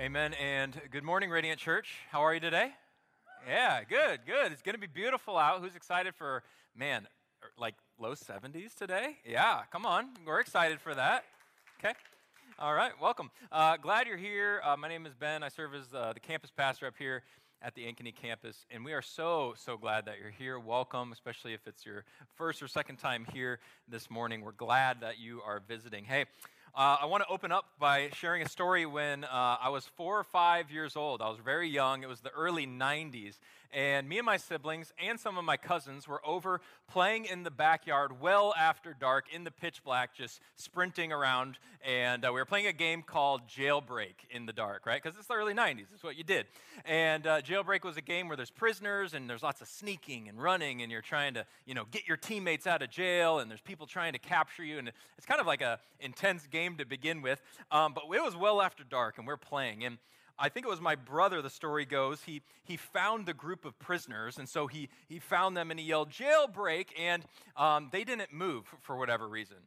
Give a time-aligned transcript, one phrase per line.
[0.00, 0.32] Amen.
[0.40, 1.96] And good morning, Radiant Church.
[2.10, 2.70] How are you today?
[3.46, 4.50] Yeah, good, good.
[4.50, 5.60] It's going to be beautiful out.
[5.60, 6.42] Who's excited for,
[6.74, 7.06] man,
[7.44, 9.18] er, like low 70s today?
[9.26, 10.06] Yeah, come on.
[10.24, 11.24] We're excited for that.
[11.78, 11.92] Okay.
[12.58, 13.30] All right, welcome.
[13.52, 14.62] Uh, glad you're here.
[14.64, 15.42] Uh, my name is Ben.
[15.42, 17.22] I serve as uh, the campus pastor up here
[17.60, 20.58] at the Ankeny campus, and we are so, so glad that you're here.
[20.58, 22.06] Welcome, especially if it's your
[22.36, 24.40] first or second time here this morning.
[24.40, 26.04] We're glad that you are visiting.
[26.04, 26.24] Hey,
[26.74, 30.18] uh, I want to open up by sharing a story when uh, I was four
[30.18, 31.20] or five years old.
[31.20, 32.02] I was very young.
[32.02, 33.38] It was the early 90s.
[33.72, 37.50] And me and my siblings and some of my cousins were over playing in the
[37.50, 41.58] backyard well after dark in the pitch black, just sprinting around.
[41.84, 45.00] And uh, we were playing a game called Jailbreak in the dark, right?
[45.00, 45.86] Because it's the early 90s.
[45.94, 46.46] It's what you did.
[46.84, 50.42] And uh, Jailbreak was a game where there's prisoners and there's lots of sneaking and
[50.42, 53.60] running, and you're trying to, you know, get your teammates out of jail, and there's
[53.60, 54.78] people trying to capture you.
[54.78, 57.40] And it's kind of like a intense game to begin with.
[57.70, 59.84] Um, but it was well after dark, and we're playing.
[59.84, 59.98] And
[60.42, 63.78] I think it was my brother, the story goes, he, he found the group of
[63.78, 67.22] prisoners, and so he, he found them and he yelled, jailbreak, and
[67.58, 69.58] um, they didn't move for whatever reason.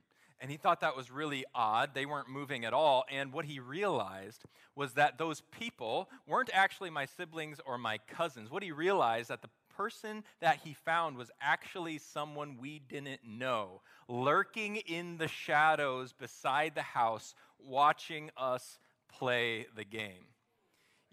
[0.42, 1.92] And he thought that was really odd.
[1.94, 3.06] They weren't moving at all.
[3.10, 4.44] And what he realized
[4.76, 8.52] was that those people weren't actually my siblings or my cousins.
[8.52, 13.82] What he realized that the person that he found was actually someone we didn't know,
[14.10, 20.26] lurking in the shadows beside the house, watching us play the game.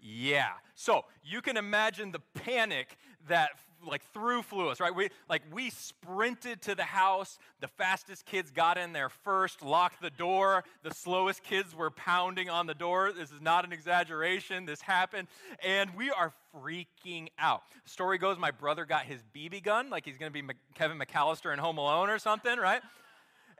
[0.01, 0.51] Yeah.
[0.75, 3.51] So you can imagine the panic that
[3.87, 4.93] like through flew us, right?
[4.93, 7.39] We like we sprinted to the house.
[7.59, 10.63] The fastest kids got in there first, locked the door.
[10.83, 13.11] The slowest kids were pounding on the door.
[13.11, 14.65] This is not an exaggeration.
[14.65, 15.27] This happened,
[15.63, 17.63] and we are freaking out.
[17.85, 21.53] Story goes, my brother got his BB gun, like he's going to be Kevin McCallister
[21.53, 22.81] in Home Alone or something, right?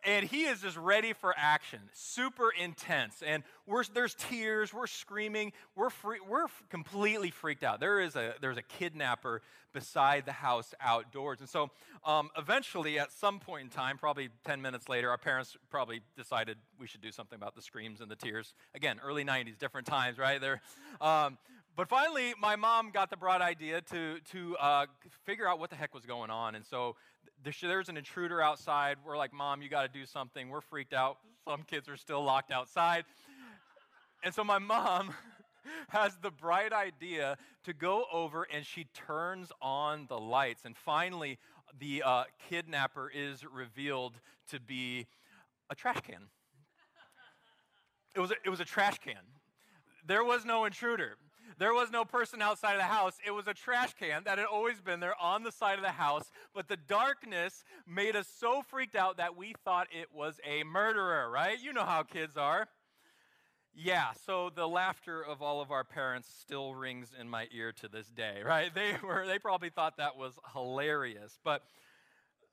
[0.03, 3.21] And he is just ready for action, super intense.
[3.25, 3.43] And
[3.93, 7.79] there's tears, we're screaming, we're, free, we're completely freaked out.
[7.79, 9.41] There is a, there's a kidnapper
[9.73, 11.39] beside the house outdoors.
[11.39, 11.69] And so
[12.05, 16.57] um, eventually, at some point in time, probably 10 minutes later, our parents probably decided
[16.79, 18.53] we should do something about the screams and the tears.
[18.75, 20.41] Again, early 90s, different times, right?
[20.41, 20.61] There.
[20.99, 21.37] Um,
[21.75, 24.85] but finally, my mom got the broad idea to, to uh,
[25.25, 26.55] figure out what the heck was going on.
[26.55, 26.95] And so
[27.43, 28.97] there's an intruder outside.
[29.05, 30.49] We're like, Mom, you got to do something.
[30.49, 31.17] We're freaked out.
[31.47, 33.05] Some kids are still locked outside.
[34.23, 35.13] And so my mom
[35.89, 40.61] has the bright idea to go over and she turns on the lights.
[40.65, 41.39] And finally,
[41.79, 44.19] the uh, kidnapper is revealed
[44.49, 45.07] to be
[45.69, 46.27] a trash can.
[48.15, 49.21] It was a, it was a trash can.
[50.05, 51.17] There was no intruder.
[51.61, 53.19] There was no person outside of the house.
[53.23, 55.91] It was a trash can that had always been there on the side of the
[55.91, 56.31] house.
[56.55, 61.29] But the darkness made us so freaked out that we thought it was a murderer,
[61.29, 61.61] right?
[61.61, 62.67] You know how kids are.
[63.75, 67.87] Yeah, so the laughter of all of our parents still rings in my ear to
[67.87, 68.73] this day, right?
[68.73, 71.37] They were they probably thought that was hilarious.
[71.43, 71.61] But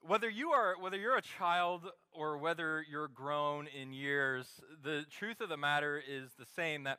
[0.03, 5.41] whether you are whether you're a child or whether you're grown in years, the truth
[5.41, 6.99] of the matter is the same that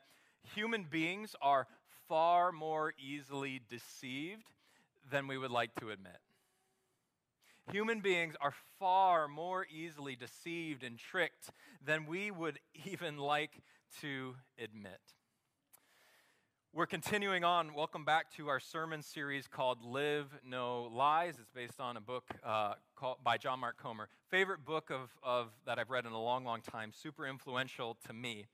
[0.56, 1.68] human beings are
[2.10, 4.50] far more easily deceived
[5.12, 6.18] than we would like to admit.
[7.70, 11.50] Human beings are far more easily deceived and tricked
[11.86, 13.62] than we would even like
[14.00, 14.98] to admit.
[16.72, 17.74] We're continuing on.
[17.74, 21.36] Welcome back to our sermon series called Live No Lies.
[21.40, 24.08] It's based on a book uh, called, by John Mark Comer.
[24.32, 28.12] Favorite book of, of, that I've read in a long, long time, super influential to
[28.12, 28.46] me.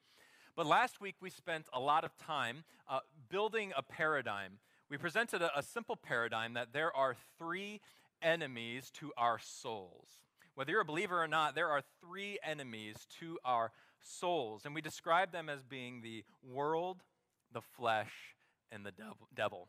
[0.57, 4.53] But last week we spent a lot of time uh, building a paradigm.
[4.89, 7.83] We presented a, a simple paradigm that there are three
[8.23, 10.09] enemies to our souls.
[10.55, 14.63] Whether you're a believer or not, there are three enemies to our souls.
[14.65, 17.03] And we describe them as being the world,
[17.53, 18.35] the flesh,
[18.73, 18.93] and the
[19.35, 19.69] devil.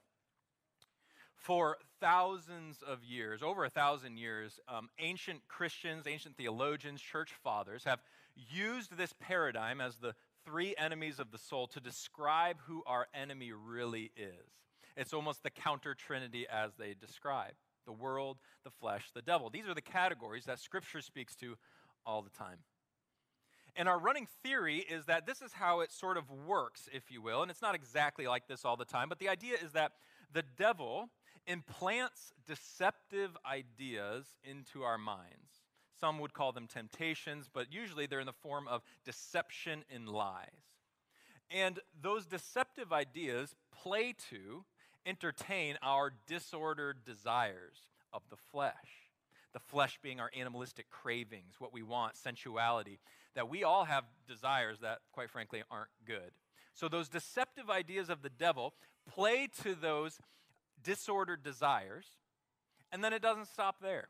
[1.35, 7.83] For thousands of years, over a thousand years, um, ancient Christians, ancient theologians, church fathers
[7.83, 7.99] have
[8.35, 10.13] used this paradigm as the
[10.47, 14.47] three enemies of the soul to describe who our enemy really is.
[14.95, 17.51] It's almost the counter trinity as they describe
[17.85, 19.49] the world, the flesh, the devil.
[19.49, 21.57] These are the categories that Scripture speaks to
[22.05, 22.59] all the time.
[23.75, 27.21] And our running theory is that this is how it sort of works, if you
[27.21, 27.41] will.
[27.41, 29.91] And it's not exactly like this all the time, but the idea is that
[30.33, 31.09] the devil
[31.45, 35.66] implants deceptive ideas into our minds.
[35.99, 40.47] Some would call them temptations, but usually they're in the form of deception and lies.
[41.49, 44.65] And those deceptive ideas play to
[45.05, 47.77] entertain our disordered desires
[48.13, 48.73] of the flesh.
[49.53, 52.99] The flesh being our animalistic cravings, what we want, sensuality,
[53.33, 56.31] that we all have desires that, quite frankly, aren't good.
[56.73, 58.73] So, those deceptive ideas of the devil
[59.09, 60.19] play to those
[60.83, 62.05] disordered desires,
[62.91, 64.09] and then it doesn't stop there.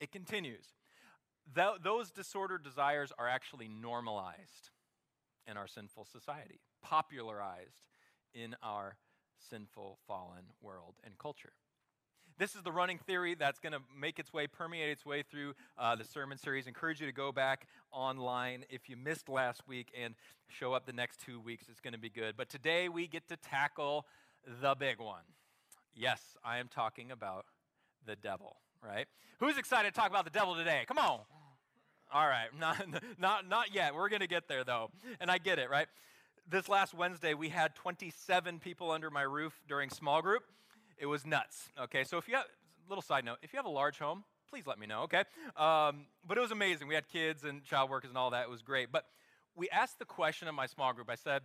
[0.00, 0.66] It continues.
[1.54, 4.70] Th- those disordered desires are actually normalized
[5.46, 7.86] in our sinful society, popularized
[8.34, 8.96] in our
[9.50, 11.52] sinful, fallen world and culture.
[12.38, 15.54] This is the running theory that's going to make its way, permeate its way through
[15.76, 16.66] uh, the sermon series.
[16.66, 20.14] I encourage you to go back online if you missed last week and
[20.46, 21.66] show up the next two weeks.
[21.68, 22.36] It's going to be good.
[22.36, 24.06] But today we get to tackle
[24.62, 25.24] the big one.
[25.94, 27.46] Yes, I am talking about
[28.06, 29.06] the devil, right?
[29.40, 30.84] Who's excited to talk about the devil today?
[30.86, 31.20] Come on.
[32.12, 32.76] All right, not,
[33.18, 33.94] not, not yet.
[33.94, 34.90] We're going to get there, though.
[35.20, 35.86] And I get it, right?
[36.50, 40.42] This last Wednesday, we had 27 people under my roof during small group.
[40.96, 41.68] It was nuts.
[41.78, 44.24] Okay, so if you have, a little side note, if you have a large home,
[44.48, 45.24] please let me know, okay?
[45.56, 46.88] Um, but it was amazing.
[46.88, 48.44] We had kids and child workers and all that.
[48.44, 48.90] It was great.
[48.90, 49.04] But
[49.54, 51.42] we asked the question in my small group I said,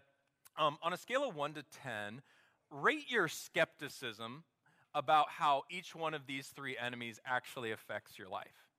[0.58, 2.22] um, on a scale of 1 to 10,
[2.72, 4.44] rate your skepticism
[4.96, 8.73] about how each one of these three enemies actually affects your life.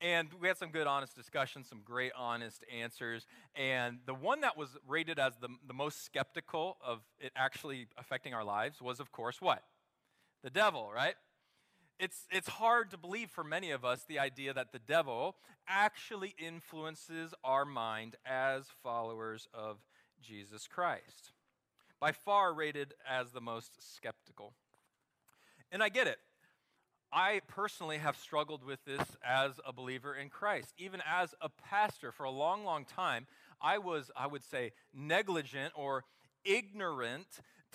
[0.00, 3.26] And we had some good, honest discussions, some great, honest answers.
[3.56, 8.32] And the one that was rated as the, the most skeptical of it actually affecting
[8.32, 9.62] our lives was, of course, what?
[10.44, 11.14] The devil, right?
[11.98, 15.34] It's, it's hard to believe for many of us the idea that the devil
[15.66, 19.78] actually influences our mind as followers of
[20.22, 21.32] Jesus Christ.
[21.98, 24.52] By far rated as the most skeptical.
[25.72, 26.18] And I get it.
[27.12, 30.74] I personally have struggled with this as a believer in Christ.
[30.76, 33.26] Even as a pastor for a long, long time,
[33.60, 36.04] I was, I would say, negligent or
[36.44, 37.26] ignorant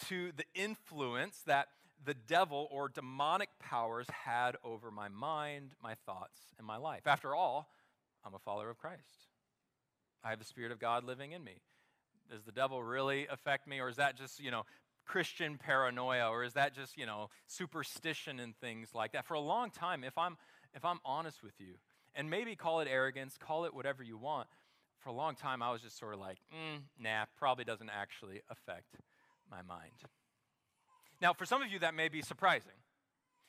[0.08, 1.68] to the influence that
[2.06, 7.08] the devil or demonic powers had over my mind, my thoughts, and my life.
[7.08, 7.70] After all,
[8.26, 9.28] I'm a follower of Christ.
[10.24, 11.62] I have the Spirit of God living in me.
[12.30, 14.64] Does the devil really affect me, or is that just, you know,
[15.06, 19.26] Christian paranoia or is that just, you know, superstition and things like that?
[19.26, 20.38] For a long time, if I'm
[20.74, 21.76] if I'm honest with you,
[22.16, 24.48] and maybe call it arrogance, call it whatever you want,
[25.00, 28.42] for a long time I was just sort of like, mm, nah, probably doesn't actually
[28.50, 28.96] affect
[29.50, 29.92] my mind.
[31.22, 32.72] Now, for some of you, that may be surprising.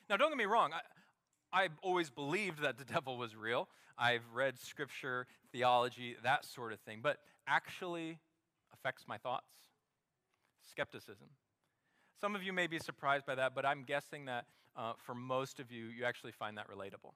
[0.08, 0.72] Now, don't get me wrong.
[0.72, 3.68] I, I've always believed that the devil was real.
[3.96, 8.18] I've read scripture, theology, that sort of thing, but actually
[8.72, 9.52] affects my thoughts,
[10.68, 11.28] skepticism,
[12.24, 14.46] some of you may be surprised by that, but I'm guessing that
[14.78, 17.12] uh, for most of you, you actually find that relatable.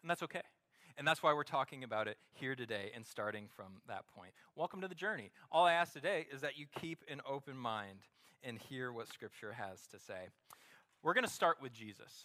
[0.00, 0.40] And that's okay.
[0.96, 4.30] And that's why we're talking about it here today and starting from that point.
[4.56, 5.32] Welcome to the journey.
[5.52, 7.98] All I ask today is that you keep an open mind
[8.42, 10.30] and hear what Scripture has to say.
[11.02, 12.24] We're going to start with Jesus.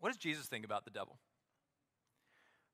[0.00, 1.18] What does Jesus think about the devil?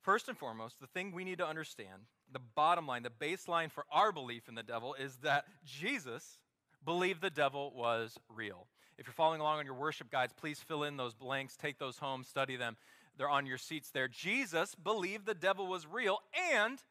[0.01, 3.85] First and foremost, the thing we need to understand, the bottom line, the baseline for
[3.93, 6.39] our belief in the devil is that Jesus
[6.85, 8.67] believed the devil was real.
[8.99, 11.99] If you're following along on your worship guides, please fill in those blanks, take those
[11.99, 12.77] home, study them.
[13.17, 14.09] They're on your seats there.
[14.09, 16.19] Jesus believed the devil was real
[16.55, 16.83] and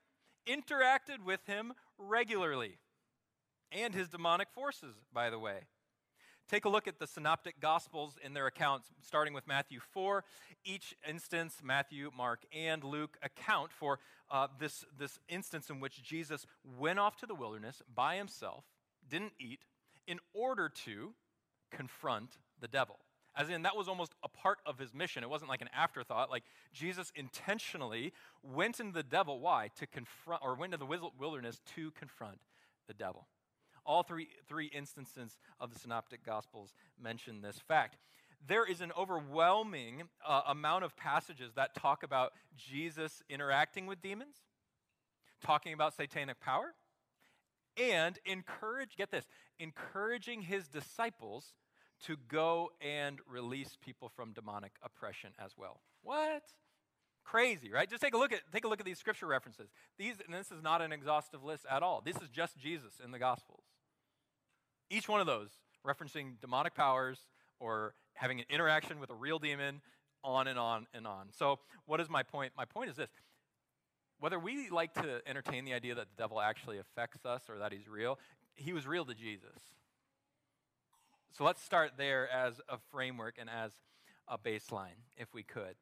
[0.48, 2.78] interacted with him regularly.
[3.72, 5.60] And his demonic forces, by the way.
[6.48, 10.24] Take a look at the synoptic gospels in their accounts, starting with Matthew 4.
[10.64, 14.00] Each instance, Matthew, Mark, and Luke account for
[14.32, 16.46] uh, this, this instance in which Jesus
[16.80, 18.64] went off to the wilderness by himself,
[19.10, 19.66] didn't eat,
[20.08, 21.14] in order to
[21.72, 22.98] confront the devil.
[23.36, 25.22] As in, that was almost a part of his mission.
[25.22, 26.32] It wasn't like an afterthought.
[26.32, 29.40] Like Jesus intentionally went into the devil.
[29.40, 29.70] Why?
[29.78, 32.40] To confront, or went into the wilderness to confront
[32.88, 33.28] the devil.
[33.86, 37.98] All three, three instances of the Synoptic Gospels mention this fact.
[38.46, 44.36] There is an overwhelming uh, amount of passages that talk about Jesus interacting with demons,
[45.42, 46.74] talking about satanic power,
[47.78, 49.26] and encourage, get this,
[49.60, 51.54] encouraging his disciples
[52.06, 55.82] to go and release people from demonic oppression as well.
[56.04, 56.44] What?
[57.24, 57.90] Crazy, right?
[57.90, 59.70] Just take a look at take a look at these scripture references.
[59.98, 62.02] These and this is not an exhaustive list at all.
[62.06, 63.64] This is just Jesus in the gospels.
[64.90, 65.50] Each one of those
[65.86, 67.20] referencing demonic powers
[67.60, 69.82] or having an interaction with a real demon
[70.24, 71.28] on and on and on.
[71.38, 72.54] So, what is my point?
[72.56, 73.10] My point is this
[74.20, 77.72] whether we like to entertain the idea that the devil actually affects us or that
[77.72, 78.20] he's real,
[78.56, 79.60] he was real to Jesus.
[81.32, 83.72] So let's start there as a framework and as
[84.28, 85.76] a baseline, if we could.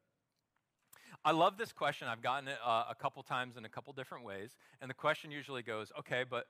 [1.24, 2.08] I love this question.
[2.08, 4.54] I've gotten it uh, a couple times in a couple different ways.
[4.80, 6.46] And the question usually goes okay, but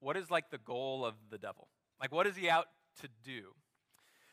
[0.00, 1.68] what is like the goal of the devil?
[2.00, 2.66] Like, what is he out
[3.00, 3.54] to do?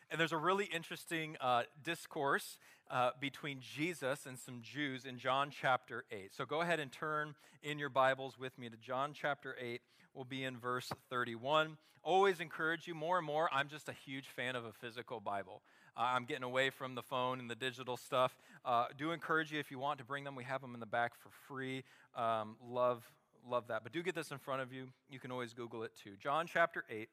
[0.10, 2.58] And there's a really interesting uh, discourse
[2.90, 6.34] uh, between Jesus and some Jews in John chapter 8.
[6.36, 9.82] So go ahead and turn in your Bibles with me to John chapter 8.
[10.14, 11.78] We'll be in verse 31.
[12.04, 13.50] Always encourage you more and more.
[13.52, 15.64] I'm just a huge fan of a physical Bible.
[15.98, 18.38] Uh, I'm getting away from the phone and the digital stuff.
[18.64, 20.36] Uh, do encourage you if you want to bring them.
[20.36, 21.84] We have them in the back for free.
[22.16, 23.04] Um, love,
[23.50, 23.84] love that.
[23.84, 24.88] But do get this in front of you.
[25.10, 26.12] You can always Google it too.
[26.22, 27.10] John chapter 8,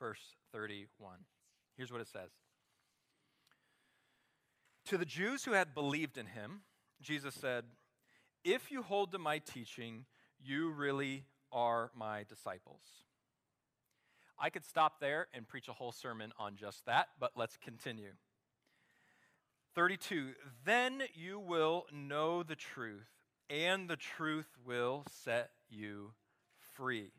[0.00, 1.16] verse 31.
[1.76, 2.30] Here's what it says
[4.88, 6.62] To the Jews who had believed in him,
[7.02, 7.64] Jesus said,
[8.42, 10.06] If you hold to my teaching,
[10.42, 12.80] you really are my disciples.
[14.38, 18.12] I could stop there and preach a whole sermon on just that, but let's continue.
[19.74, 20.30] 32
[20.64, 23.10] Then you will know the truth,
[23.50, 26.12] and the truth will set you
[26.76, 27.10] free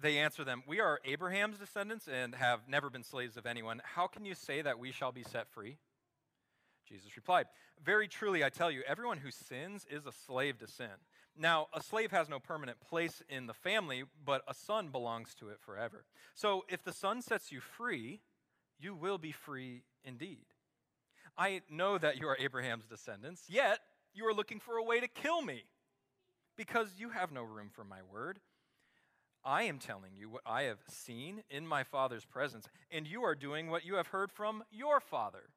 [0.00, 3.80] they answer them, We are Abraham's descendants and have never been slaves of anyone.
[3.84, 5.78] How can you say that we shall be set free?
[6.92, 7.46] Jesus replied,
[7.82, 10.90] Very truly, I tell you, everyone who sins is a slave to sin.
[11.38, 15.48] Now, a slave has no permanent place in the family, but a son belongs to
[15.48, 16.04] it forever.
[16.34, 18.20] So if the son sets you free,
[18.78, 20.44] you will be free indeed.
[21.38, 23.78] I know that you are Abraham's descendants, yet
[24.12, 25.62] you are looking for a way to kill me
[26.58, 28.38] because you have no room for my word.
[29.42, 33.34] I am telling you what I have seen in my Father's presence, and you are
[33.34, 35.48] doing what you have heard from your Father.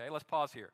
[0.00, 0.70] Okay, let's pause here.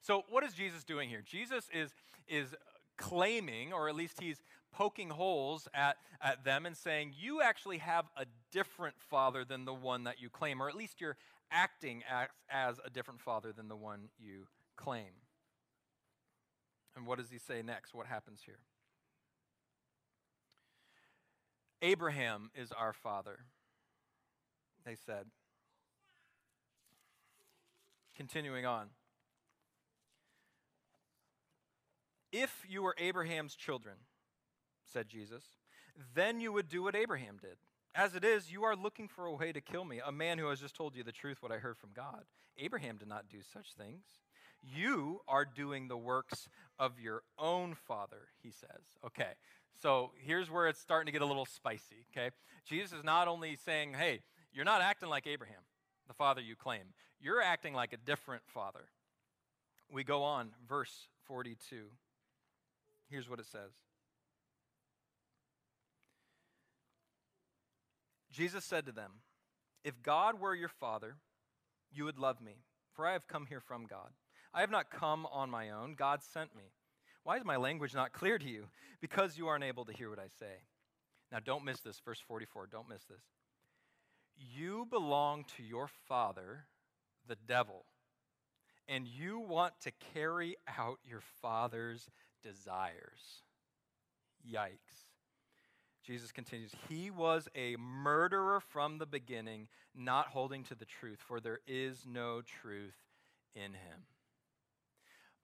[0.00, 1.22] So, what is Jesus doing here?
[1.24, 1.90] Jesus is,
[2.28, 2.54] is
[2.96, 8.04] claiming, or at least he's poking holes at, at them and saying, You actually have
[8.16, 11.16] a different Father than the one that you claim, or at least you're
[11.50, 15.10] acting as, as a different Father than the one you claim.
[16.94, 17.94] And what does he say next?
[17.94, 18.60] What happens here?
[21.80, 23.38] Abraham is our father,
[24.84, 25.26] they said.
[28.16, 28.88] Continuing on.
[32.32, 33.96] If you were Abraham's children,
[34.84, 35.44] said Jesus,
[36.14, 37.56] then you would do what Abraham did.
[37.94, 40.48] As it is, you are looking for a way to kill me, a man who
[40.48, 42.24] has just told you the truth, what I heard from God.
[42.56, 44.04] Abraham did not do such things.
[44.62, 48.82] You are doing the works of your own father, he says.
[49.04, 49.32] Okay,
[49.82, 52.30] so here's where it's starting to get a little spicy, okay?
[52.64, 54.20] Jesus is not only saying, hey,
[54.54, 55.62] you're not acting like Abraham,
[56.06, 58.84] the father you claim, you're acting like a different father.
[59.90, 61.84] We go on, verse 42.
[63.08, 63.70] Here's what it says
[68.32, 69.12] Jesus said to them,
[69.84, 71.16] If God were your father,
[71.92, 72.56] you would love me,
[72.94, 74.10] for I have come here from God.
[74.54, 76.64] I have not come on my own, God sent me.
[77.24, 78.66] Why is my language not clear to you?
[79.00, 80.64] Because you aren't able to hear what I say.
[81.30, 82.00] Now, don't miss this.
[82.04, 83.22] Verse 44, don't miss this.
[84.36, 86.66] You belong to your father,
[87.28, 87.84] the devil,
[88.88, 92.08] and you want to carry out your father's
[92.42, 93.42] desires.
[94.48, 95.08] Yikes.
[96.04, 101.38] Jesus continues, He was a murderer from the beginning, not holding to the truth, for
[101.38, 102.96] there is no truth
[103.54, 104.06] in him.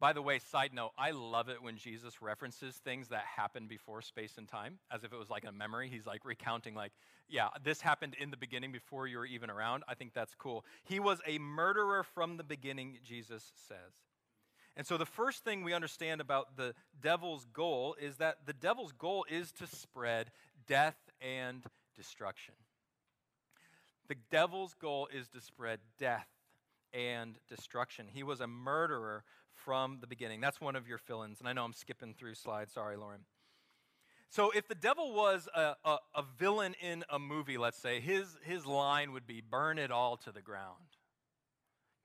[0.01, 4.01] By the way, side note, I love it when Jesus references things that happened before
[4.01, 5.89] space and time, as if it was like a memory.
[5.89, 6.93] He's like recounting, like,
[7.29, 9.83] yeah, this happened in the beginning before you were even around.
[9.89, 10.65] I think that's cool.
[10.85, 13.93] He was a murderer from the beginning, Jesus says.
[14.77, 18.93] And so the first thing we understand about the devil's goal is that the devil's
[18.93, 20.31] goal is to spread
[20.69, 21.65] death and
[21.97, 22.55] destruction.
[24.07, 26.29] The devil's goal is to spread death
[26.95, 28.07] and destruction.
[28.09, 29.25] He was a murderer
[29.65, 30.41] from the beginning.
[30.41, 31.41] That's one of your fill ins.
[31.41, 32.73] And I know I'm skipping through slides.
[32.73, 33.21] Sorry, Lauren.
[34.31, 38.37] So, if the devil was a, a, a, villain in a movie, let's say, his,
[38.43, 40.85] his line would be burn it all to the ground,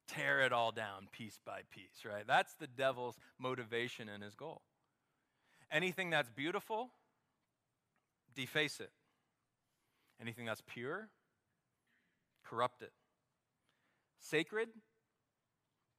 [0.07, 2.25] tear it all down piece by piece, right?
[2.25, 4.61] That's the devil's motivation and his goal.
[5.69, 6.91] Anything that's beautiful,
[8.35, 8.91] deface it.
[10.21, 11.09] Anything that's pure,
[12.45, 12.93] corrupt it.
[14.19, 14.69] Sacred,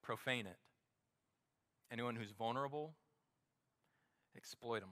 [0.03, 0.57] profane it.
[1.91, 2.95] Anyone who's vulnerable,
[4.37, 4.91] exploit them.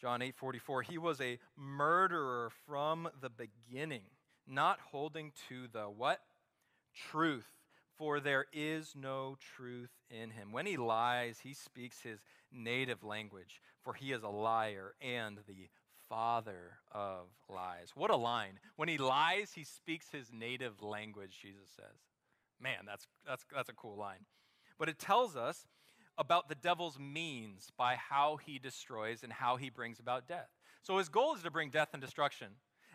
[0.00, 4.04] John 8:44 He was a murderer from the beginning,
[4.46, 6.22] not holding to the what?
[6.94, 7.46] Truth,
[7.96, 10.52] for there is no truth in him.
[10.52, 12.20] When he lies, he speaks his
[12.52, 15.68] native language, for he is a liar and the
[16.08, 17.92] father of lies.
[17.94, 18.58] What a line.
[18.76, 21.98] When he lies, he speaks his native language, Jesus says.
[22.60, 24.26] Man, that's, that's, that's a cool line.
[24.78, 25.66] But it tells us
[26.16, 30.48] about the devil's means by how he destroys and how he brings about death.
[30.82, 32.48] So his goal is to bring death and destruction.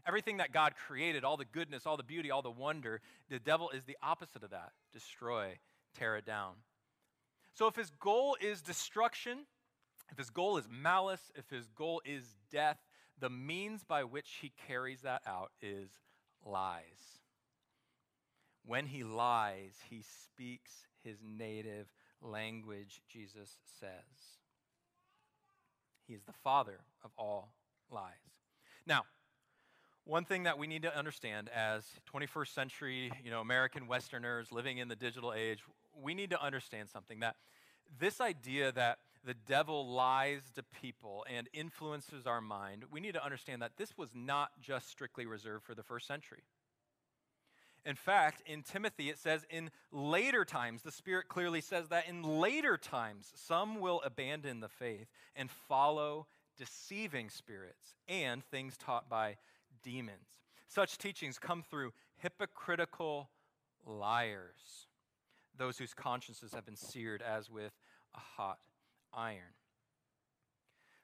[0.05, 3.69] Everything that God created, all the goodness, all the beauty, all the wonder, the devil
[3.69, 5.57] is the opposite of that destroy,
[5.97, 6.53] tear it down.
[7.53, 9.45] So if his goal is destruction,
[10.11, 12.79] if his goal is malice, if his goal is death,
[13.19, 15.89] the means by which he carries that out is
[16.45, 17.21] lies.
[18.65, 20.71] When he lies, he speaks
[21.03, 21.87] his native
[22.21, 23.89] language, Jesus says.
[26.07, 27.53] He is the father of all
[27.91, 28.11] lies.
[28.85, 29.03] Now,
[30.05, 34.77] one thing that we need to understand as 21st century, you know, American Westerners living
[34.77, 35.59] in the digital age,
[36.01, 37.35] we need to understand something that
[37.99, 43.23] this idea that the devil lies to people and influences our mind, we need to
[43.23, 46.43] understand that this was not just strictly reserved for the first century.
[47.85, 52.23] In fact, in Timothy, it says in later times, the Spirit clearly says that in
[52.23, 59.37] later times, some will abandon the faith and follow deceiving spirits and things taught by
[59.83, 60.39] demons.
[60.67, 63.29] Such teachings come through hypocritical
[63.85, 64.87] liars,
[65.57, 67.73] those whose consciences have been seared as with
[68.15, 68.59] a hot
[69.13, 69.53] iron.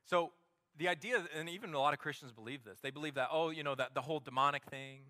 [0.06, 0.32] So,
[0.78, 3.64] the idea, and even a lot of Christians believe this, they believe that, oh, you
[3.64, 5.02] know, that the whole demonic thing,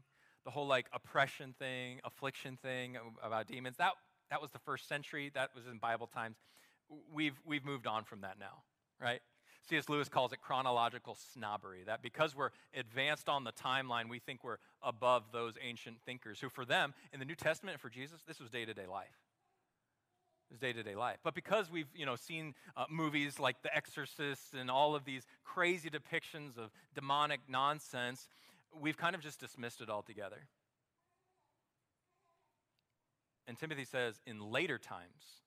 [0.46, 3.94] the whole like oppression thing, affliction thing about demons, that,
[4.30, 6.38] that was the first century, that was in Bible times.
[7.14, 8.64] We've, we've moved on from that now,
[9.00, 9.22] right?
[9.70, 9.90] C.S.
[9.90, 14.58] Lewis calls it chronological snobbery, that because we're advanced on the timeline, we think we're
[14.82, 18.40] above those ancient thinkers, who for them, in the New Testament and for Jesus, this
[18.40, 19.08] was day to day life.
[20.50, 21.18] It was day to day life.
[21.24, 25.28] But because we've you know, seen uh, movies like The Exorcist and all of these
[25.44, 28.28] crazy depictions of demonic nonsense,
[28.80, 30.48] we've kind of just dismissed it altogether.
[33.48, 35.42] And Timothy says, in later times,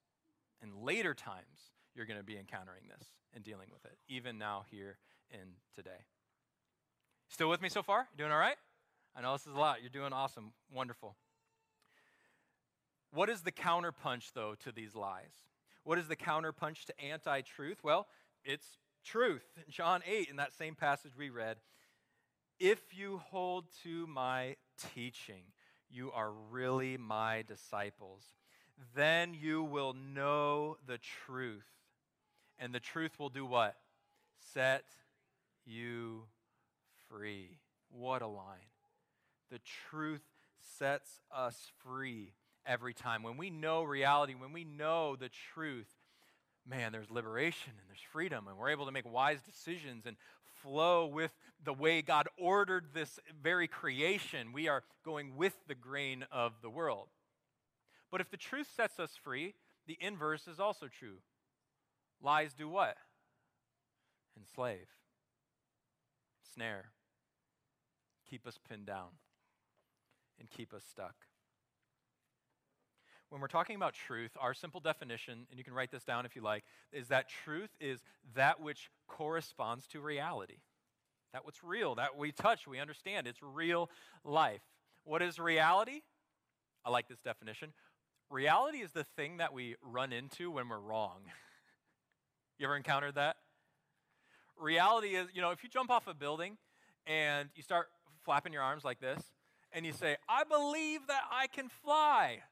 [0.62, 4.64] in later times, you're going to be encountering this and dealing with it, even now,
[4.70, 4.98] here,
[5.30, 6.04] and today.
[7.28, 8.08] Still with me so far?
[8.12, 8.56] You doing all right?
[9.14, 9.80] I know this is a lot.
[9.80, 10.52] You're doing awesome.
[10.74, 11.16] Wonderful.
[13.12, 15.32] What is the counterpunch, though, to these lies?
[15.84, 17.78] What is the counterpunch to anti truth?
[17.82, 18.06] Well,
[18.44, 18.66] it's
[19.04, 19.44] truth.
[19.68, 21.58] John 8, in that same passage we read,
[22.58, 24.56] if you hold to my
[24.94, 25.42] teaching,
[25.90, 28.22] you are really my disciples.
[28.94, 31.68] Then you will know the truth,
[32.58, 33.76] and the truth will do what?
[34.54, 34.84] Set
[35.64, 36.22] you
[37.08, 37.58] free.
[37.90, 38.70] What a line.
[39.50, 40.22] The truth
[40.78, 42.32] sets us free
[42.66, 43.22] every time.
[43.22, 45.90] When we know reality, when we know the truth,
[46.68, 50.16] man, there's liberation and there's freedom, and we're able to make wise decisions and
[50.62, 51.32] flow with
[51.64, 54.52] the way God ordered this very creation.
[54.52, 57.08] We are going with the grain of the world.
[58.10, 59.54] But if the truth sets us free,
[59.86, 61.18] the inverse is also true.
[62.22, 62.96] Lies do what?
[64.36, 64.88] Enslave,
[66.54, 66.92] snare,
[68.28, 69.08] keep us pinned down,
[70.38, 71.14] and keep us stuck.
[73.32, 76.36] When we're talking about truth, our simple definition, and you can write this down if
[76.36, 78.02] you like, is that truth is
[78.34, 80.58] that which corresponds to reality.
[81.32, 83.26] That what's real, that we touch, we understand.
[83.26, 83.88] It's real
[84.22, 84.60] life.
[85.04, 86.02] What is reality?
[86.84, 87.72] I like this definition.
[88.28, 91.20] Reality is the thing that we run into when we're wrong.
[92.58, 93.36] You ever encountered that?
[94.56, 96.58] Reality is, you know, if you jump off a building
[97.08, 97.88] and you start
[98.24, 99.20] flapping your arms like this,
[99.72, 102.42] and you say, I believe that I can fly.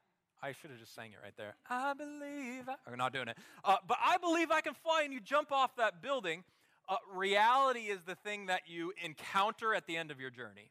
[0.42, 1.54] I should have just sang it right there.
[1.68, 2.68] I believe.
[2.68, 3.36] I, we're not doing it.
[3.64, 6.44] Uh, but I believe I can fly, and you jump off that building.
[6.88, 10.70] Uh, reality is the thing that you encounter at the end of your journey.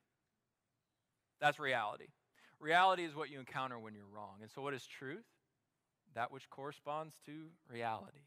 [1.39, 2.07] That's reality.
[2.59, 4.37] Reality is what you encounter when you're wrong.
[4.41, 5.23] And so, what is truth?
[6.15, 7.31] That which corresponds to
[7.71, 8.19] reality.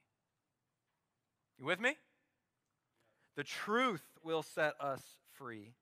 [1.59, 1.97] You with me?
[3.37, 5.03] The truth will set us
[5.33, 5.73] free.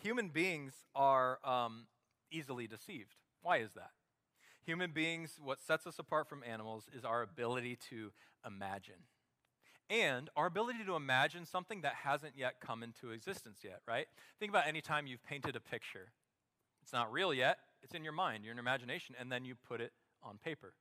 [0.00, 1.86] Human beings are um,
[2.30, 3.14] easily deceived.
[3.46, 3.92] Why is that?
[4.64, 8.10] Human beings, what sets us apart from animals is our ability to
[8.44, 9.06] imagine.
[9.88, 14.08] And our ability to imagine something that hasn't yet come into existence yet, right?
[14.40, 16.10] Think about any time you've painted a picture.
[16.82, 19.92] It's not real yet, it's in your mind, your imagination, and then you put it
[20.24, 20.74] on paper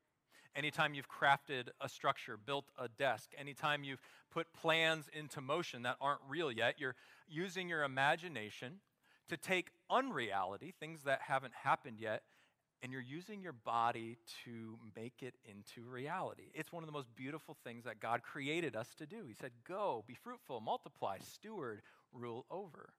[0.56, 4.00] anytime you've crafted a structure, built a desk, anytime you've
[4.32, 6.96] put plans into motion that aren't real yet, you're
[7.28, 8.80] using your imagination
[9.28, 12.24] to take unreality, things that haven't happened yet,
[12.82, 16.52] and you're using your body to make it into reality.
[16.54, 19.26] It's one of the most beautiful things that God created us to do.
[19.28, 21.82] He said, Go, be fruitful, multiply, steward,
[22.14, 22.90] rule over.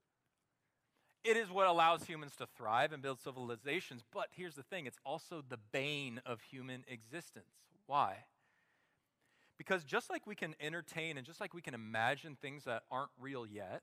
[1.25, 5.01] It is what allows humans to thrive and build civilizations, but here's the thing it's
[5.05, 7.47] also the bane of human existence.
[7.87, 8.19] Why?
[9.59, 13.11] Because just like we can entertain and just like we can imagine things that aren't
[13.19, 13.83] real yet,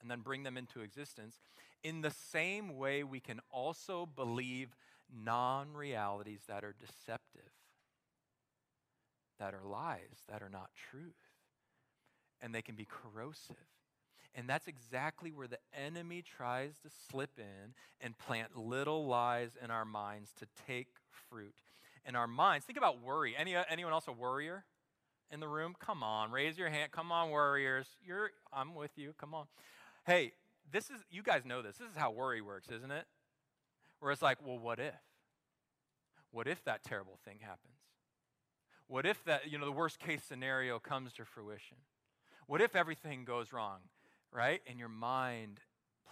[0.00, 1.40] and then bring them into existence,
[1.82, 4.76] in the same way we can also believe
[5.24, 7.50] non realities that are deceptive,
[9.38, 11.14] that are lies, that are not truth.
[12.40, 13.56] And they can be corrosive.
[14.34, 19.70] And that's exactly where the enemy tries to slip in and plant little lies in
[19.70, 20.88] our minds to take
[21.28, 21.54] fruit.
[22.06, 23.34] In our minds, think about worry.
[23.36, 24.64] Any, anyone else a worrier
[25.32, 25.74] in the room?
[25.78, 26.92] Come on, raise your hand.
[26.92, 27.86] Come on, worriers.
[28.06, 29.14] You're, I'm with you.
[29.18, 29.46] Come on.
[30.06, 30.32] Hey,
[30.70, 31.76] this is, you guys know this.
[31.76, 33.06] This is how worry works, isn't it?
[34.00, 34.94] Where it's like, well, what if?
[36.30, 37.74] What if that terrible thing happens?
[38.86, 41.78] What if that, you know, the worst case scenario comes to fruition?
[42.46, 43.80] What if everything goes wrong,
[44.32, 44.60] right?
[44.66, 45.60] And your mind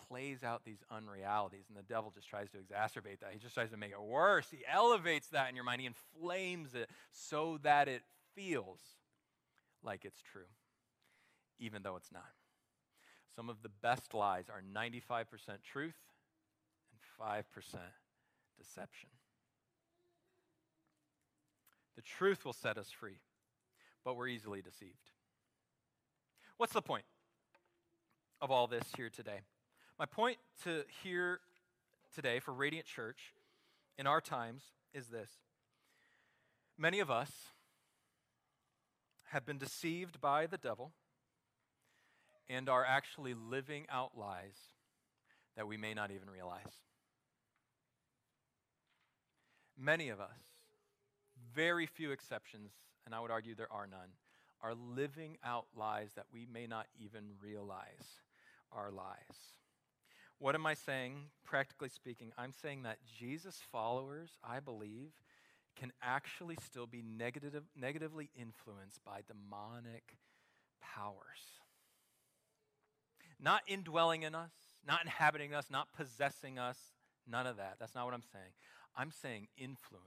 [0.08, 3.30] plays out these unrealities, and the devil just tries to exacerbate that.
[3.32, 4.46] He just tries to make it worse.
[4.50, 8.02] He elevates that in your mind, he inflames it so that it
[8.34, 8.80] feels
[9.82, 10.48] like it's true,
[11.58, 12.24] even though it's not.
[13.34, 15.26] Some of the best lies are 95%
[15.62, 15.94] truth
[17.20, 17.44] 5%
[18.58, 19.08] deception.
[21.96, 23.18] The truth will set us free,
[24.04, 25.10] but we're easily deceived.
[26.58, 27.04] What's the point
[28.40, 29.40] of all this here today?
[29.98, 31.40] My point to here
[32.14, 33.32] today for Radiant Church
[33.98, 35.30] in our times is this.
[36.78, 37.30] Many of us
[39.30, 40.92] have been deceived by the devil
[42.48, 44.56] and are actually living out lies
[45.56, 46.62] that we may not even realize.
[49.78, 50.38] Many of us,
[51.54, 52.72] very few exceptions,
[53.04, 54.10] and I would argue there are none,
[54.62, 58.22] are living out lies that we may not even realize
[58.72, 59.54] are lies.
[60.38, 61.14] What am I saying?
[61.44, 65.12] Practically speaking, I'm saying that Jesus followers, I believe,
[65.76, 70.16] can actually still be negative, negatively influenced by demonic
[70.80, 71.60] powers.
[73.38, 74.52] Not indwelling in us,
[74.86, 76.78] not inhabiting us, not possessing us,
[77.28, 77.76] none of that.
[77.78, 78.52] That's not what I'm saying.
[78.96, 80.06] I'm saying influenced.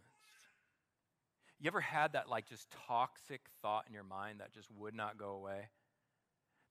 [1.60, 5.18] You ever had that like just toxic thought in your mind that just would not
[5.18, 5.68] go away?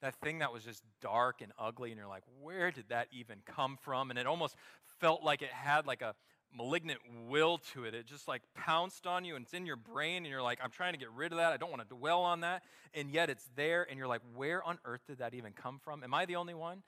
[0.01, 3.39] That thing that was just dark and ugly, and you're like, where did that even
[3.45, 4.11] come from?
[4.11, 4.55] And it almost
[5.01, 6.15] felt like it had like a
[6.57, 7.95] malignant will to it.
[7.95, 10.71] It just like pounced on you and it's in your brain, and you're like, I'm
[10.71, 11.53] trying to get rid of that.
[11.53, 12.63] I don't want to dwell on that.
[12.95, 16.03] And yet it's there, and you're like, where on earth did that even come from?
[16.03, 16.83] Am I the only one?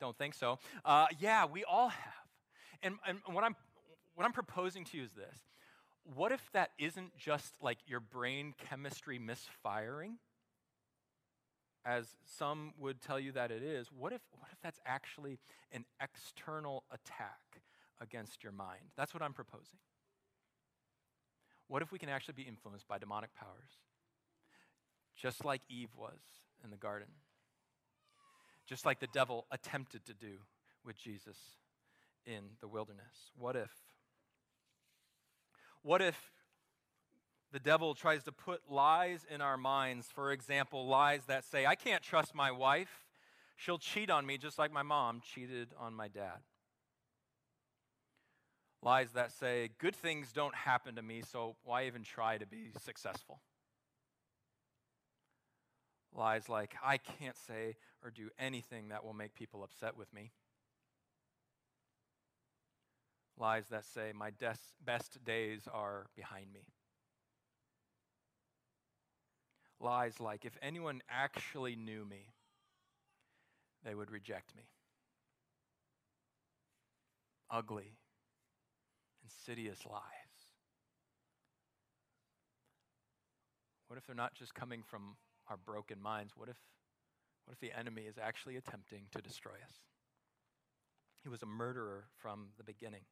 [0.00, 0.58] Don't think so.
[0.84, 2.12] Uh, yeah, we all have.
[2.82, 3.56] And, and what, I'm,
[4.16, 5.38] what I'm proposing to you is this
[6.14, 10.18] what if that isn't just like your brain chemistry misfiring?
[11.84, 15.38] As some would tell you that it is, what if, what if that's actually
[15.70, 17.62] an external attack
[18.00, 18.90] against your mind?
[18.96, 19.78] That's what I'm proposing.
[21.68, 23.78] What if we can actually be influenced by demonic powers?
[25.16, 26.18] Just like Eve was
[26.64, 27.08] in the garden.
[28.66, 30.38] Just like the devil attempted to do
[30.84, 31.36] with Jesus
[32.26, 33.30] in the wilderness.
[33.38, 33.70] What if
[35.86, 36.18] what if
[37.52, 40.08] the devil tries to put lies in our minds?
[40.12, 43.06] For example, lies that say, I can't trust my wife.
[43.54, 46.40] She'll cheat on me just like my mom cheated on my dad.
[48.82, 52.72] Lies that say, good things don't happen to me, so why even try to be
[52.84, 53.40] successful?
[56.12, 60.32] Lies like, I can't say or do anything that will make people upset with me
[63.38, 64.30] lies that say, My
[64.84, 66.66] best days are behind me.
[69.80, 72.32] Lies like, If anyone actually knew me,
[73.84, 74.62] they would reject me.
[77.50, 77.96] Ugly,
[79.22, 80.02] insidious lies.
[83.86, 85.16] What if they're not just coming from
[85.48, 86.32] our broken minds?
[86.36, 86.56] What if,
[87.44, 89.74] what if the enemy is actually attempting to destroy us?
[91.22, 93.02] He was a murderer from the beginning.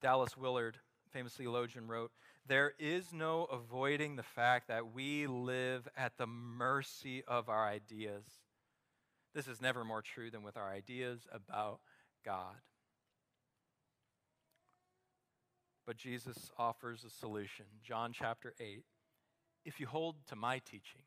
[0.00, 0.78] Dallas Willard,
[1.12, 2.10] famous theologian, wrote
[2.46, 8.24] There is no avoiding the fact that we live at the mercy of our ideas.
[9.34, 11.80] This is never more true than with our ideas about
[12.24, 12.56] God.
[15.86, 17.66] But Jesus offers a solution.
[17.82, 18.84] John chapter 8.
[19.64, 21.02] If you hold to my teaching,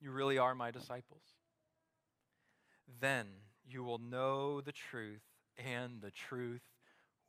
[0.00, 1.22] you really are my disciples.
[3.00, 3.26] Then
[3.64, 5.22] you will know the truth,
[5.56, 6.62] and the truth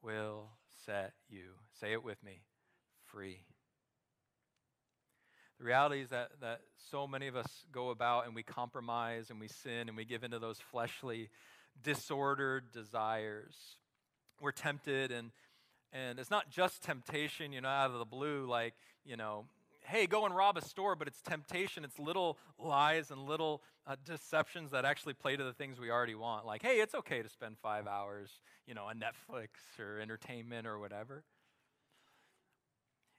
[0.04, 0.50] will
[0.86, 2.42] set you, say it with me,
[3.06, 3.40] free.
[5.60, 6.62] The reality is that, that
[6.92, 10.24] so many of us go about and we compromise and we sin and we give
[10.24, 11.30] into those fleshly,
[11.82, 13.56] disordered desires.
[14.42, 15.32] We're tempted, and,
[15.94, 18.74] and it's not just temptation, you know, out of the blue, like,
[19.06, 19.46] you know,
[19.86, 21.84] hey, go and rob a store, but it's temptation.
[21.84, 26.16] It's little lies and little uh, deceptions that actually play to the things we already
[26.16, 26.46] want.
[26.46, 28.30] Like, hey, it's okay to spend five hours,
[28.66, 29.48] you know, on Netflix
[29.80, 31.24] or entertainment or whatever.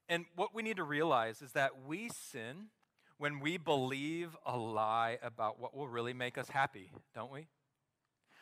[0.09, 2.67] And what we need to realize is that we sin
[3.19, 7.47] when we believe a lie about what will really make us happy, don't we?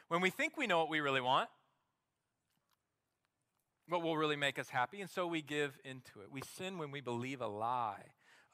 [0.08, 1.48] When we think we know what we really want,
[3.92, 6.32] what will really make us happy, and so we give into it.
[6.32, 8.06] We sin when we believe a lie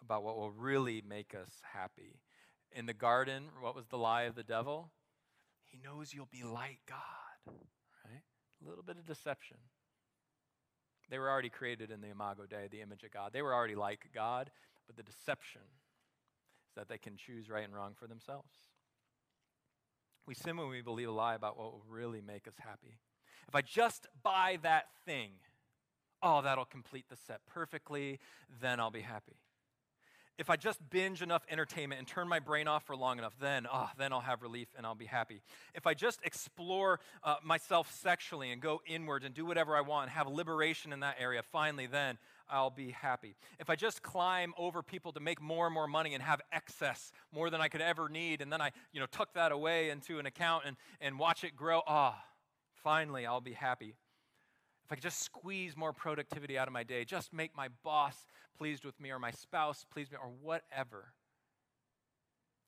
[0.03, 2.21] about what will really make us happy.
[2.73, 4.91] In the garden, what was the lie of the devil?
[5.65, 7.55] He knows you'll be like God,
[8.05, 8.23] right?
[8.63, 9.59] A little bit of deception.
[11.09, 13.33] They were already created in the Imago Dei, the image of God.
[13.33, 14.51] They were already like God,
[14.87, 15.63] but the deception
[16.69, 18.53] is that they can choose right and wrong for themselves.
[20.27, 22.99] We sin when we believe a lie about what will really make us happy.
[23.49, 25.31] If I just buy that thing,
[26.23, 28.19] oh, that'll complete the set perfectly,
[28.61, 29.37] then I'll be happy.
[30.39, 33.67] If I just binge enough entertainment and turn my brain off for long enough, then,
[33.73, 35.43] oh, then I'll have relief and I'll be happy.
[35.75, 40.05] If I just explore uh, myself sexually and go inwards and do whatever I want
[40.05, 43.35] and have liberation in that area, finally, then I'll be happy.
[43.59, 47.11] If I just climb over people to make more and more money and have excess,
[47.33, 50.21] more than I could ever need, and then I, you know, tuck that away into
[50.21, 52.28] an account and, and watch it grow, ah, oh,
[52.83, 53.95] finally I'll be happy.
[54.85, 58.17] If I could just squeeze more productivity out of my day, just make my boss
[58.57, 61.13] pleased with me or my spouse pleased with me or whatever.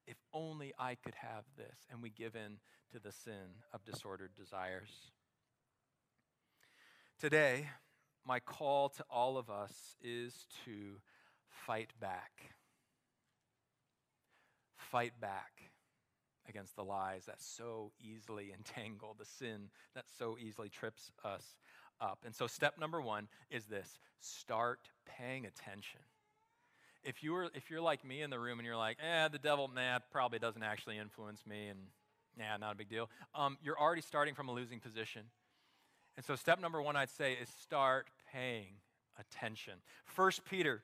[0.07, 1.87] If only I could have this.
[1.91, 2.59] And we give in
[2.93, 4.91] to the sin of disordered desires.
[7.19, 7.69] Today,
[8.27, 11.01] my call to all of us is to
[11.49, 12.33] fight back.
[14.77, 15.70] Fight back
[16.51, 21.57] against the lies that so easily entangle, the sin that so easily trips us
[22.01, 22.19] up.
[22.27, 26.01] And so, step number one is this start paying attention.
[27.03, 29.39] If, you are, if you're like me in the room and you're like, eh, the
[29.39, 31.79] devil, nah, probably doesn't actually influence me, and
[32.39, 35.23] yeah, not a big deal, um, you're already starting from a losing position.
[36.17, 38.75] And so, step number one, I'd say, is start paying
[39.19, 39.75] attention.
[40.05, 40.83] First Peter,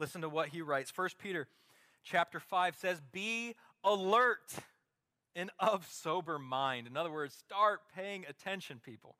[0.00, 0.90] listen to what he writes.
[0.90, 1.46] First Peter
[2.04, 3.54] chapter 5 says, Be
[3.84, 4.52] alert
[5.34, 6.86] and of sober mind.
[6.86, 9.16] In other words, start paying attention, people.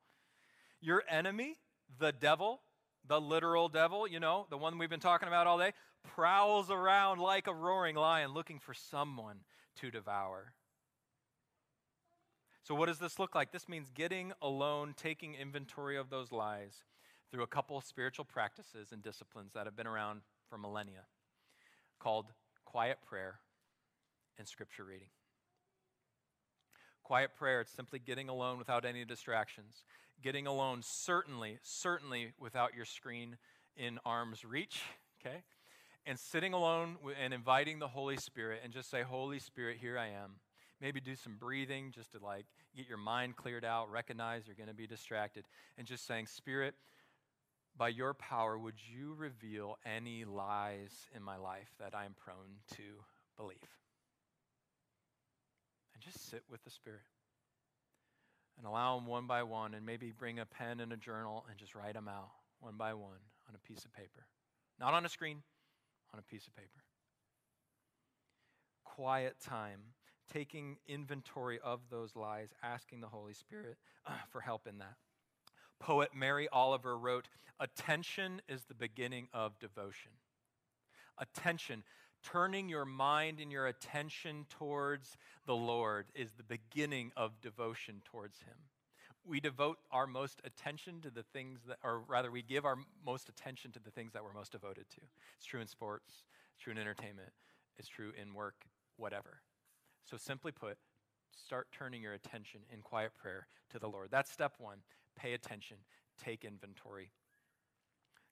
[0.81, 1.55] Your enemy,
[1.99, 2.61] the devil,
[3.07, 5.73] the literal devil, you know, the one we've been talking about all day,
[6.15, 9.37] prowls around like a roaring lion looking for someone
[9.77, 10.53] to devour.
[12.63, 13.51] So, what does this look like?
[13.51, 16.83] This means getting alone, taking inventory of those lies
[17.31, 21.05] through a couple spiritual practices and disciplines that have been around for millennia
[21.99, 22.27] called
[22.65, 23.39] quiet prayer
[24.39, 25.09] and scripture reading.
[27.03, 29.83] Quiet prayer, it's simply getting alone without any distractions.
[30.23, 33.37] Getting alone, certainly, certainly without your screen
[33.75, 34.81] in arm's reach,
[35.25, 35.43] okay?
[36.05, 40.07] And sitting alone and inviting the Holy Spirit and just say, Holy Spirit, here I
[40.07, 40.35] am.
[40.81, 44.69] Maybe do some breathing just to like get your mind cleared out, recognize you're going
[44.69, 45.45] to be distracted,
[45.77, 46.73] and just saying, Spirit,
[47.77, 52.83] by your power, would you reveal any lies in my life that I'm prone to
[53.37, 53.57] believe?
[55.99, 57.01] And just sit with the Spirit
[58.57, 61.57] and allow them one by one, and maybe bring a pen and a journal and
[61.57, 64.27] just write them out one by one on a piece of paper.
[64.79, 65.41] Not on a screen,
[66.13, 66.83] on a piece of paper.
[68.83, 69.79] Quiet time,
[70.31, 74.95] taking inventory of those lies, asking the Holy Spirit uh, for help in that.
[75.79, 77.27] Poet Mary Oliver wrote,
[77.59, 80.11] Attention is the beginning of devotion.
[81.17, 81.83] Attention
[82.23, 88.39] turning your mind and your attention towards the Lord is the beginning of devotion towards
[88.39, 88.55] Him.
[89.27, 93.29] We devote our most attention to the things that, or rather, we give our most
[93.29, 95.01] attention to the things that we're most devoted to.
[95.37, 97.31] It's true in sports, it's true in entertainment,
[97.77, 98.65] it's true in work,
[98.97, 99.41] whatever.
[100.09, 100.77] So, simply put,
[101.35, 104.09] start turning your attention in quiet prayer to the Lord.
[104.11, 104.77] That's step one.
[105.15, 105.77] Pay attention,
[106.23, 107.11] take inventory.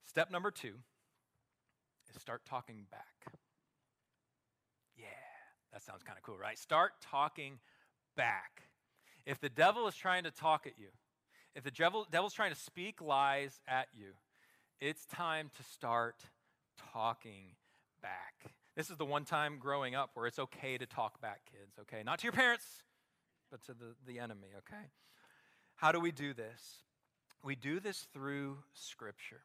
[0.05, 0.75] Step number two
[2.15, 3.33] is start talking back.
[4.97, 5.05] Yeah,
[5.73, 6.57] that sounds kind of cool, right?
[6.57, 7.59] Start talking
[8.15, 8.63] back.
[9.25, 10.87] If the devil is trying to talk at you,
[11.55, 14.13] if the devil, devil's trying to speak lies at you,
[14.79, 16.23] it's time to start
[16.93, 17.55] talking
[18.01, 18.51] back.
[18.75, 22.03] This is the one time growing up where it's okay to talk back, kids, okay?
[22.03, 22.65] Not to your parents,
[23.49, 24.85] but to the, the enemy, okay?
[25.75, 26.83] How do we do this?
[27.43, 29.41] We do this through Scripture,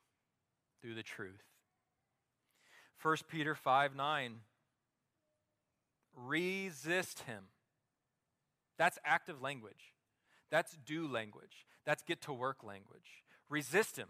[0.80, 1.42] through the truth.
[3.02, 4.34] 1 Peter 5 9
[6.16, 7.44] resist him.
[8.78, 9.94] That's active language.
[10.50, 11.66] That's do language.
[11.84, 13.24] That's get to work language.
[13.48, 14.08] Resist him,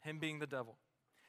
[0.00, 0.78] him being the devil.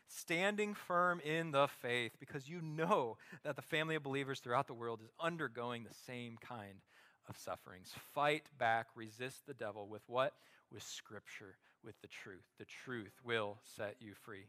[0.09, 4.73] standing firm in the faith because you know that the family of believers throughout the
[4.73, 6.81] world is undergoing the same kind
[7.29, 7.93] of sufferings.
[8.13, 10.33] Fight back, resist the devil with what?
[10.71, 12.45] With Scripture, with the truth.
[12.57, 14.45] The truth will set you free.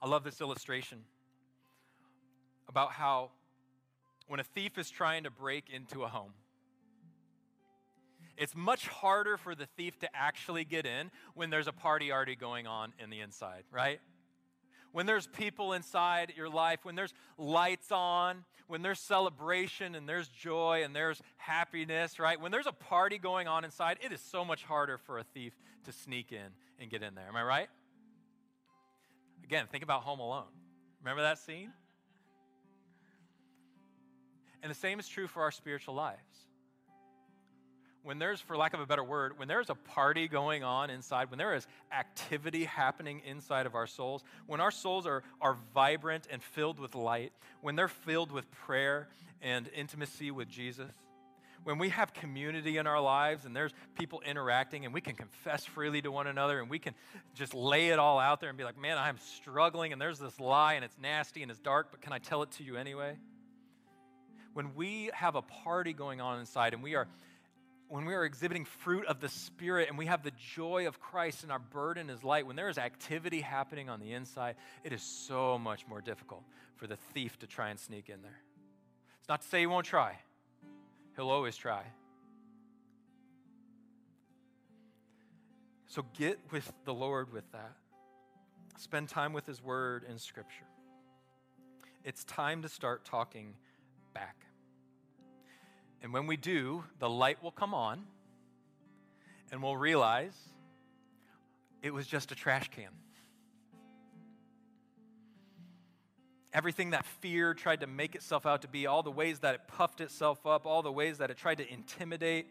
[0.00, 0.98] I love this illustration
[2.68, 3.30] about how
[4.28, 6.32] when a thief is trying to break into a home,
[8.36, 12.34] it's much harder for the thief to actually get in when there's a party already
[12.34, 14.00] going on in the inside, right?
[14.92, 20.28] When there's people inside your life, when there's lights on, when there's celebration and there's
[20.28, 22.40] joy and there's happiness, right?
[22.40, 25.52] When there's a party going on inside, it is so much harder for a thief
[25.84, 26.48] to sneak in
[26.78, 27.26] and get in there.
[27.28, 27.68] Am I right?
[29.44, 30.48] Again, think about Home Alone.
[31.02, 31.72] Remember that scene?
[34.62, 36.18] And the same is true for our spiritual lives.
[38.04, 41.30] When there's, for lack of a better word, when there's a party going on inside,
[41.30, 46.26] when there is activity happening inside of our souls, when our souls are, are vibrant
[46.30, 49.08] and filled with light, when they're filled with prayer
[49.40, 50.90] and intimacy with Jesus,
[51.64, 55.64] when we have community in our lives and there's people interacting and we can confess
[55.64, 56.94] freely to one another and we can
[57.34, 60.40] just lay it all out there and be like, man, I'm struggling and there's this
[60.40, 63.16] lie and it's nasty and it's dark, but can I tell it to you anyway?
[64.52, 67.08] When we have a party going on inside and we are
[67.88, 71.42] when we are exhibiting fruit of the Spirit and we have the joy of Christ
[71.42, 75.02] and our burden is light, when there is activity happening on the inside, it is
[75.02, 76.42] so much more difficult
[76.76, 78.40] for the thief to try and sneak in there.
[79.20, 80.16] It's not to say he won't try,
[81.16, 81.82] He'll always try.
[85.86, 87.72] So get with the Lord with that.
[88.78, 90.64] Spend time with His Word and Scripture.
[92.04, 93.54] It's time to start talking
[94.12, 94.36] back.
[96.02, 98.04] And when we do, the light will come on
[99.50, 100.36] and we'll realize
[101.82, 102.90] it was just a trash can.
[106.52, 109.60] everything that fear tried to make itself out to be, all the ways that it
[109.66, 112.46] puffed itself up, all the ways that it tried to intimidate,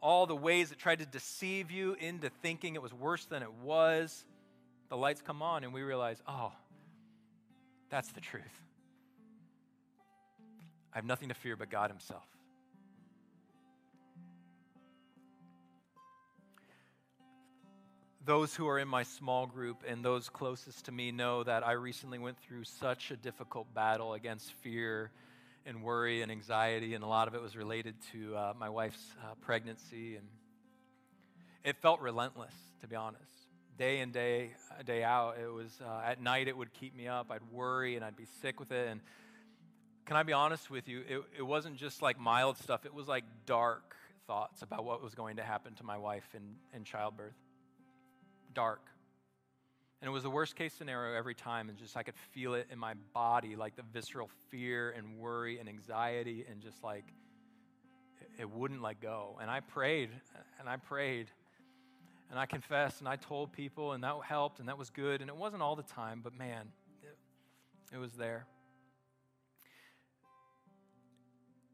[0.00, 3.52] all the ways it tried to deceive you into thinking it was worse than it
[3.62, 4.24] was,
[4.88, 6.52] the lights come on and we realize, oh,
[7.90, 8.42] that's the truth.
[10.98, 12.26] I have nothing to fear but God Himself.
[18.24, 21.72] those who are in my small group and those closest to me know that I
[21.72, 25.12] recently went through such a difficult battle against fear
[25.64, 29.14] and worry and anxiety, and a lot of it was related to uh, my wife's
[29.22, 30.16] uh, pregnancy.
[30.16, 30.26] And
[31.64, 33.22] it felt relentless, to be honest.
[33.78, 37.06] Day in, day, uh, day out, it was uh, at night, it would keep me
[37.06, 37.30] up.
[37.30, 38.88] I'd worry and I'd be sick with it.
[38.88, 39.00] And
[40.08, 41.02] can I be honest with you?
[41.06, 43.94] It, it wasn't just like mild stuff, it was like dark
[44.26, 47.34] thoughts about what was going to happen to my wife in, in childbirth
[48.54, 48.80] dark.
[50.00, 51.68] And it was the worst case scenario every time.
[51.68, 55.58] And just I could feel it in my body, like the visceral fear and worry
[55.58, 57.04] and anxiety, and just like
[58.38, 59.38] it wouldn't let go.
[59.42, 60.10] And I prayed
[60.58, 61.26] and I prayed
[62.30, 65.20] and I confessed and I told people, and that helped and that was good.
[65.20, 66.66] And it wasn't all the time, but man,
[67.02, 68.46] it, it was there.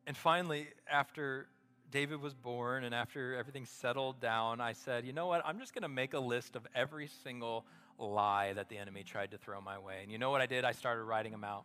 [0.07, 1.49] And finally, after
[1.91, 5.43] David was born and after everything settled down, I said, you know what?
[5.45, 7.65] I'm just going to make a list of every single
[7.99, 10.01] lie that the enemy tried to throw my way.
[10.03, 10.65] And you know what I did?
[10.65, 11.65] I started writing them out.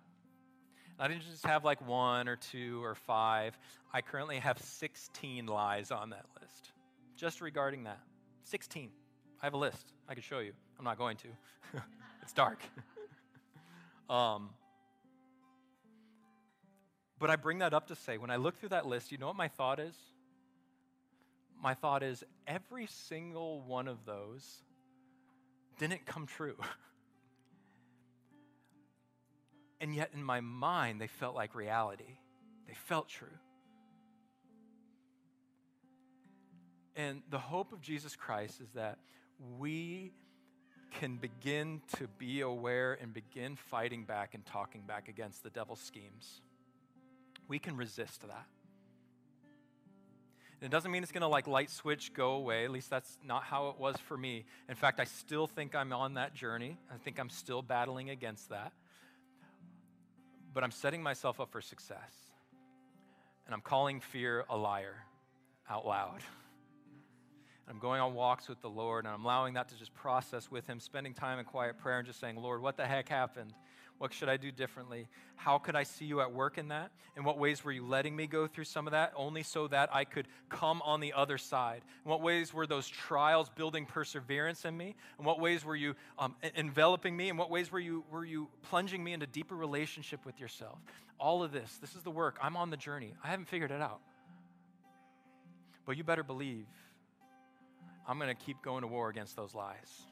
[0.99, 3.57] I didn't just have like one or two or five.
[3.93, 6.73] I currently have 16 lies on that list,
[7.15, 7.99] just regarding that.
[8.43, 8.89] 16.
[9.41, 9.93] I have a list.
[10.07, 10.51] I could show you.
[10.77, 11.27] I'm not going to.
[12.21, 12.61] it's dark.
[14.09, 14.49] um,
[17.19, 19.27] but I bring that up to say, when I look through that list, you know
[19.27, 19.95] what my thought is?
[21.61, 24.63] my thought is every single one of those
[25.77, 26.55] didn't come true.
[29.81, 32.17] and yet, in my mind, they felt like reality,
[32.67, 33.27] they felt true.
[36.95, 38.99] And the hope of Jesus Christ is that
[39.57, 40.11] we
[40.99, 45.79] can begin to be aware and begin fighting back and talking back against the devil's
[45.79, 46.41] schemes.
[47.49, 48.45] We can resist that.
[50.61, 52.65] It doesn't mean it's going to like light switch go away.
[52.65, 54.45] At least that's not how it was for me.
[54.67, 56.77] In fact, I still think I'm on that journey.
[56.93, 58.73] I think I'm still battling against that.
[60.53, 62.13] But I'm setting myself up for success.
[63.45, 64.95] And I'm calling fear a liar
[65.69, 66.19] out loud.
[67.69, 70.67] I'm going on walks with the Lord and I'm allowing that to just process with
[70.67, 73.53] Him, spending time in quiet prayer and just saying, Lord, what the heck happened?
[73.99, 75.09] What should I do differently?
[75.35, 76.91] How could I see you at work in that?
[77.17, 79.93] In what ways were you letting me go through some of that only so that
[79.93, 81.81] I could come on the other side?
[82.05, 84.95] In what ways were those trials building perseverance in me?
[85.19, 87.27] In what ways were you um, enveloping me?
[87.27, 90.79] In what ways were you, were you plunging me into deeper relationship with yourself?
[91.19, 92.39] All of this, this is the work.
[92.41, 93.13] I'm on the journey.
[93.21, 93.99] I haven't figured it out.
[95.85, 96.67] But you better believe
[98.07, 100.03] I'm going to keep going to war against those lies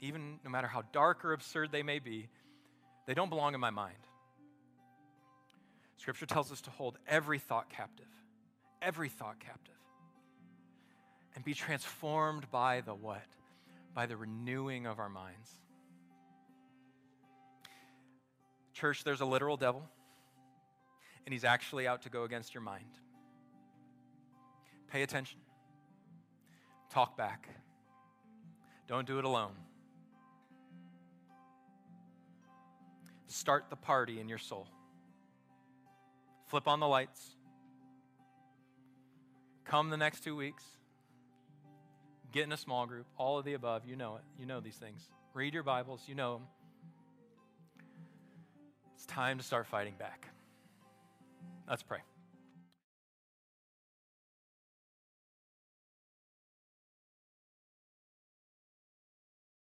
[0.00, 2.28] even no matter how dark or absurd they may be,
[3.06, 3.96] they don't belong in my mind.
[5.96, 8.08] Scripture tells us to hold every thought captive,
[8.80, 9.74] every thought captive,
[11.34, 13.26] and be transformed by the what?
[13.94, 15.50] By the renewing of our minds.
[18.72, 19.86] Church, there's a literal devil,
[21.26, 22.84] and he's actually out to go against your mind.
[24.90, 25.38] Pay attention.
[26.90, 27.48] Talk back.
[28.88, 29.52] Don't do it alone.
[33.30, 34.66] Start the party in your soul.
[36.48, 37.36] Flip on the lights.
[39.64, 40.64] Come the next two weeks.
[42.32, 43.06] Get in a small group.
[43.16, 43.86] All of the above.
[43.86, 44.22] You know it.
[44.38, 45.08] You know these things.
[45.32, 46.02] Read your Bibles.
[46.06, 46.42] You know them.
[48.94, 50.28] It's time to start fighting back.
[51.68, 52.00] Let's pray.